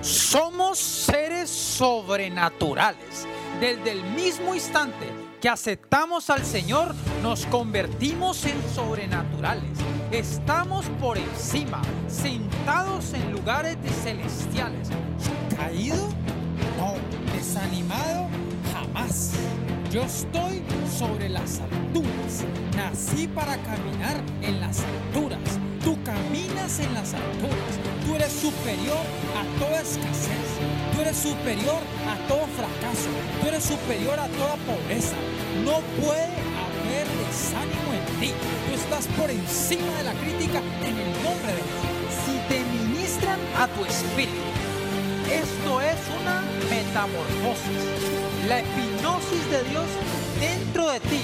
Somos 0.00 0.78
seres 0.78 1.50
sobrenaturales. 1.50 3.26
Desde 3.60 3.92
el 3.92 4.02
mismo 4.02 4.54
instante 4.54 5.06
que 5.42 5.48
aceptamos 5.48 6.30
al 6.30 6.44
Señor, 6.44 6.94
nos 7.22 7.44
convertimos 7.46 8.46
en 8.46 8.56
sobrenaturales. 8.74 9.78
Estamos 10.10 10.86
por 11.00 11.18
encima, 11.18 11.82
sentados 12.08 13.12
en 13.12 13.30
lugares 13.32 13.76
celestiales. 14.02 14.88
¿Caído? 15.56 16.08
No. 16.78 16.94
¿Desanimado? 17.34 18.26
Jamás. 18.72 19.32
Yo 19.90 20.02
estoy 20.02 20.62
sobre 20.98 21.28
las 21.28 21.60
alturas. 21.60 22.44
Nací 22.74 23.26
para 23.28 23.56
caminar 23.58 24.16
en 24.40 24.60
las 24.60 24.80
alturas. 24.80 25.40
Tú 25.84 25.98
caminas 26.04 26.78
en 26.80 26.94
las 26.94 27.12
alturas. 27.12 27.89
Superior 28.30 29.04
a 29.36 29.58
toda 29.58 29.80
escasez. 29.80 30.48
Tú 30.92 31.00
eres 31.00 31.16
superior 31.16 31.82
a 32.08 32.16
todo 32.28 32.46
fracaso. 32.56 33.10
Tú 33.40 33.48
eres 33.48 33.64
superior 33.64 34.18
a 34.18 34.28
toda 34.28 34.56
pobreza. 34.64 35.16
No 35.64 35.80
puede 36.00 36.30
haber 36.56 37.06
desánimo 37.26 37.92
en 37.92 38.20
ti. 38.20 38.32
Tú 38.68 38.74
estás 38.74 39.06
por 39.18 39.30
encima 39.30 39.92
de 39.98 40.04
la 40.04 40.14
crítica 40.14 40.60
en 40.82 40.96
el 40.96 41.12
nombre 41.22 41.52
de 41.52 41.62
Dios. 41.68 41.90
Si 42.24 42.38
te 42.48 42.60
ministran 42.64 43.38
a 43.58 43.66
tu 43.68 43.84
espíritu, 43.84 44.50
esto 45.30 45.80
es 45.80 45.98
una 46.20 46.42
metamorfosis. 46.70 47.82
La 48.48 48.60
hipnosis 48.60 49.50
de 49.50 49.62
Dios 49.70 49.86
dentro 50.40 50.88
de 50.90 51.00
ti 51.00 51.20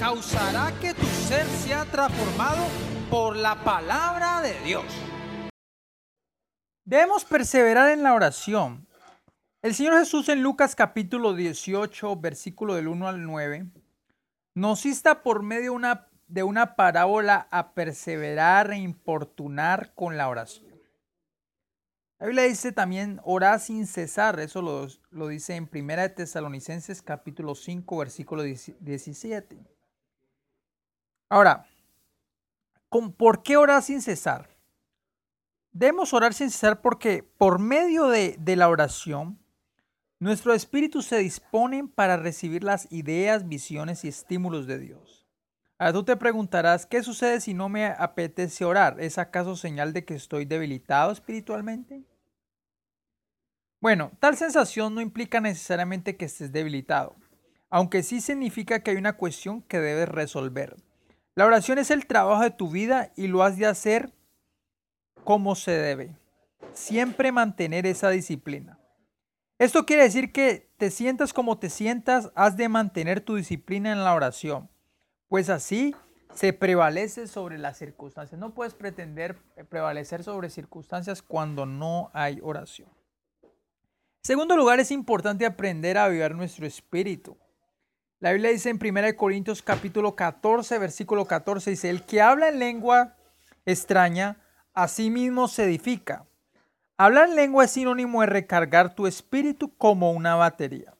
causará 0.00 0.72
que 0.80 0.94
tu 0.94 1.06
ser 1.28 1.46
sea 1.64 1.84
transformado 1.84 2.64
por 3.10 3.36
la 3.36 3.54
palabra 3.62 4.40
de 4.42 4.58
Dios. 4.64 4.84
Debemos 6.86 7.24
perseverar 7.24 7.90
en 7.90 8.04
la 8.04 8.14
oración. 8.14 8.86
El 9.60 9.74
Señor 9.74 9.98
Jesús 9.98 10.28
en 10.28 10.40
Lucas 10.40 10.76
capítulo 10.76 11.34
18, 11.34 12.14
versículo 12.14 12.76
del 12.76 12.86
1 12.86 13.08
al 13.08 13.24
9, 13.24 13.66
nos 14.54 14.86
insta 14.86 15.24
por 15.24 15.42
medio 15.42 15.76
de 16.28 16.42
una 16.44 16.76
parábola 16.76 17.48
a 17.50 17.72
perseverar 17.72 18.70
e 18.70 18.76
importunar 18.76 19.94
con 19.96 20.16
la 20.16 20.28
oración. 20.28 20.80
La 22.20 22.26
Biblia 22.26 22.44
dice 22.44 22.70
también, 22.70 23.20
orá 23.24 23.58
sin 23.58 23.88
cesar, 23.88 24.38
eso 24.38 24.62
lo, 24.62 25.26
dice 25.26 25.56
en 25.56 25.68
1 25.68 25.96
de 25.96 26.08
Tesalonicenses 26.10 27.02
capítulo 27.02 27.56
5, 27.56 27.96
versículo 27.96 28.44
17. 28.44 29.58
Ahora, 31.30 31.66
¿por 33.16 33.42
qué 33.42 33.56
orar 33.56 33.82
sin 33.82 34.00
cesar? 34.00 34.55
Debemos 35.78 36.14
orar 36.14 36.32
sin 36.32 36.50
cesar 36.50 36.80
porque 36.80 37.22
por 37.22 37.58
medio 37.58 38.08
de, 38.08 38.36
de 38.38 38.56
la 38.56 38.70
oración, 38.70 39.38
nuestro 40.18 40.54
espíritu 40.54 41.02
se 41.02 41.18
dispone 41.18 41.86
para 41.86 42.16
recibir 42.16 42.64
las 42.64 42.90
ideas, 42.90 43.46
visiones 43.46 44.02
y 44.02 44.08
estímulos 44.08 44.66
de 44.66 44.78
Dios. 44.78 45.26
Ahora 45.76 45.92
tú 45.92 46.04
te 46.04 46.16
preguntarás, 46.16 46.86
¿qué 46.86 47.02
sucede 47.02 47.42
si 47.42 47.52
no 47.52 47.68
me 47.68 47.84
apetece 47.84 48.64
orar? 48.64 48.98
¿Es 48.98 49.18
acaso 49.18 49.54
señal 49.54 49.92
de 49.92 50.06
que 50.06 50.14
estoy 50.14 50.46
debilitado 50.46 51.12
espiritualmente? 51.12 52.04
Bueno, 53.78 54.12
tal 54.18 54.34
sensación 54.38 54.94
no 54.94 55.02
implica 55.02 55.42
necesariamente 55.42 56.16
que 56.16 56.24
estés 56.24 56.52
debilitado, 56.52 57.16
aunque 57.68 58.02
sí 58.02 58.22
significa 58.22 58.80
que 58.80 58.92
hay 58.92 58.96
una 58.96 59.18
cuestión 59.18 59.60
que 59.60 59.78
debes 59.80 60.08
resolver. 60.08 60.74
La 61.34 61.44
oración 61.44 61.76
es 61.76 61.90
el 61.90 62.06
trabajo 62.06 62.44
de 62.44 62.50
tu 62.50 62.70
vida 62.70 63.12
y 63.14 63.26
lo 63.26 63.42
has 63.42 63.58
de 63.58 63.66
hacer 63.66 64.16
como 65.26 65.54
se 65.54 65.72
debe. 65.72 66.16
Siempre 66.72 67.32
mantener 67.32 67.84
esa 67.84 68.08
disciplina. 68.08 68.78
Esto 69.58 69.84
quiere 69.84 70.04
decir 70.04 70.32
que 70.32 70.70
te 70.78 70.90
sientas 70.90 71.34
como 71.34 71.58
te 71.58 71.68
sientas, 71.68 72.30
has 72.34 72.56
de 72.56 72.70
mantener 72.70 73.20
tu 73.20 73.36
disciplina 73.36 73.92
en 73.92 74.02
la 74.02 74.14
oración 74.14 74.70
pues 75.28 75.48
así 75.50 75.94
se 76.34 76.52
prevalece 76.52 77.26
sobre 77.26 77.58
las 77.58 77.78
circunstancias. 77.78 78.38
No 78.38 78.54
puedes 78.54 78.74
pretender 78.74 79.36
prevalecer 79.68 80.22
sobre 80.22 80.50
circunstancias 80.50 81.22
cuando 81.22 81.66
no 81.66 82.10
hay 82.12 82.38
oración. 82.42 82.88
En 83.42 84.28
segundo 84.28 84.56
lugar, 84.56 84.80
es 84.80 84.90
importante 84.90 85.46
aprender 85.46 85.98
a 85.98 86.04
avivar 86.04 86.34
nuestro 86.34 86.66
espíritu. 86.66 87.36
La 88.18 88.32
Biblia 88.32 88.50
dice 88.50 88.70
en 88.70 88.78
1 88.82 89.16
Corintios 89.16 89.62
capítulo 89.62 90.16
14, 90.16 90.78
versículo 90.78 91.26
14, 91.26 91.70
dice, 91.70 91.90
el 91.90 92.02
que 92.04 92.20
habla 92.20 92.48
en 92.48 92.58
lengua 92.58 93.16
extraña, 93.64 94.36
a 94.76 94.86
sí 94.86 95.10
mismo 95.10 95.48
se 95.48 95.64
edifica. 95.64 96.24
Hablar 96.96 97.30
en 97.30 97.34
lengua 97.34 97.64
es 97.64 97.72
sinónimo 97.72 98.20
de 98.20 98.28
recargar 98.28 98.94
tu 98.94 99.08
espíritu 99.08 99.76
como 99.76 100.12
una 100.12 100.36
batería 100.36 100.96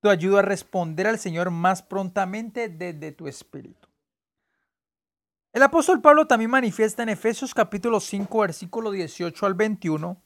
te 0.00 0.08
ayuda 0.08 0.40
a 0.40 0.42
responder 0.42 1.06
al 1.06 1.18
Señor 1.18 1.50
más 1.50 1.82
prontamente 1.82 2.68
desde 2.68 3.12
tu 3.12 3.26
espíritu. 3.26 3.88
El 5.52 5.62
apóstol 5.62 6.00
Pablo 6.00 6.26
también 6.26 6.50
manifiesta 6.50 7.02
en 7.02 7.08
Efesios 7.08 7.54
capítulo 7.54 8.00
5, 8.00 8.38
versículo 8.38 8.90
18 8.90 9.46
al 9.46 9.54
21, 9.54 10.22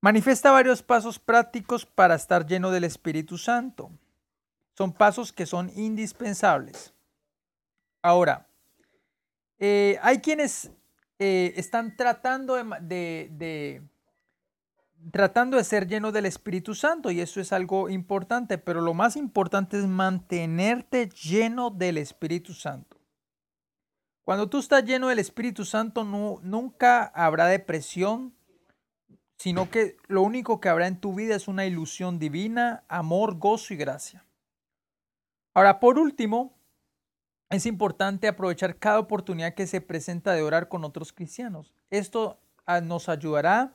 manifiesta 0.00 0.52
varios 0.52 0.82
pasos 0.82 1.18
prácticos 1.18 1.86
para 1.86 2.14
estar 2.14 2.46
lleno 2.46 2.70
del 2.70 2.84
Espíritu 2.84 3.38
Santo. 3.38 3.90
Son 4.76 4.92
pasos 4.92 5.32
que 5.32 5.46
son 5.46 5.72
indispensables. 5.74 6.92
Ahora, 8.02 8.48
eh, 9.58 9.98
hay 10.02 10.18
quienes 10.18 10.70
eh, 11.18 11.52
están 11.56 11.96
tratando 11.96 12.54
de 12.54 13.82
tratando 15.10 15.56
de 15.56 15.64
ser 15.64 15.86
lleno 15.86 16.12
del 16.12 16.26
Espíritu 16.26 16.74
Santo 16.74 17.10
y 17.10 17.20
eso 17.20 17.40
es 17.40 17.52
algo 17.52 17.88
importante, 17.88 18.58
pero 18.58 18.80
lo 18.80 18.94
más 18.94 19.16
importante 19.16 19.78
es 19.78 19.86
mantenerte 19.86 21.08
lleno 21.08 21.70
del 21.70 21.98
Espíritu 21.98 22.54
Santo. 22.54 22.98
Cuando 24.24 24.48
tú 24.48 24.58
estás 24.58 24.84
lleno 24.84 25.08
del 25.08 25.18
Espíritu 25.18 25.64
Santo 25.64 26.04
nunca 26.04 27.04
habrá 27.04 27.46
depresión, 27.46 28.34
sino 29.36 29.68
que 29.68 29.96
lo 30.06 30.22
único 30.22 30.60
que 30.60 30.70
habrá 30.70 30.86
en 30.86 30.98
tu 30.98 31.14
vida 31.14 31.36
es 31.36 31.48
una 31.48 31.66
ilusión 31.66 32.18
divina, 32.18 32.84
amor, 32.88 33.38
gozo 33.38 33.74
y 33.74 33.76
gracia. 33.76 34.24
Ahora, 35.52 35.78
por 35.78 35.98
último, 35.98 36.56
es 37.54 37.66
importante 37.66 38.28
aprovechar 38.28 38.76
cada 38.76 38.98
oportunidad 38.98 39.54
que 39.54 39.66
se 39.66 39.80
presenta 39.80 40.32
de 40.32 40.42
orar 40.42 40.68
con 40.68 40.84
otros 40.84 41.12
cristianos. 41.12 41.74
Esto 41.90 42.38
ah, 42.66 42.80
nos 42.80 43.08
ayudará 43.08 43.72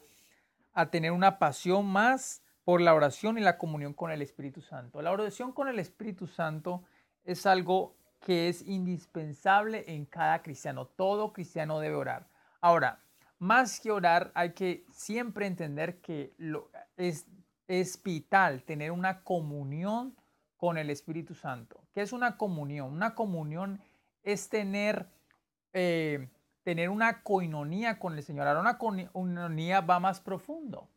a 0.73 0.90
tener 0.90 1.12
una 1.12 1.40
pasión 1.40 1.85
más 1.85 2.41
por 2.63 2.81
la 2.81 2.94
oración 2.94 3.38
y 3.38 3.41
la 3.41 3.57
comunión 3.57 3.94
con 3.94 4.12
el 4.12 4.22
Espíritu 4.22 4.62
Santo. 4.62 5.01
La 5.01 5.12
oración 5.12 5.51
con 5.51 5.68
el 5.68 5.79
Espíritu 5.79 6.28
Santo 6.28 6.84
es 7.23 7.45
algo 7.45 7.95
que 8.19 8.50
es 8.50 8.68
indispensable 8.68 9.85
en 9.88 10.06
cada 10.06 10.41
cristiano. 10.41 10.85
Todo 10.85 11.34
cristiano 11.34 11.79
debe 11.79 11.95
orar. 11.95 12.28
Ahora, 12.62 13.00
más 13.39 13.79
que 13.79 13.91
orar, 13.91 14.31
hay 14.35 14.51
que 14.51 14.85
siempre 14.91 15.47
entender 15.47 16.01
que 16.01 16.34
lo, 16.38 16.69
es, 16.97 17.25
es 17.68 18.01
vital 18.03 18.63
tener 18.63 18.91
una 18.91 19.23
comunión 19.23 20.16
con 20.57 20.78
el 20.78 20.89
Espíritu 20.89 21.34
Santo. 21.34 21.78
¿Qué 21.94 22.01
es 22.01 22.13
una 22.13 22.38
comunión? 22.38 22.94
Una 22.94 23.16
comunión 23.16 23.81
es 24.23 24.50
tener 24.50 25.07
eh, 25.73 26.29
tener 26.63 26.89
una 26.89 27.23
coinonía 27.23 28.00
con 28.00 28.13
el 28.16 28.23
Señor. 28.23 28.47
Ahora 28.47 28.59
una 28.59 28.77
coinonía 28.77 29.81
va 29.81 30.00
más 30.00 30.19
profundo. 30.19 30.88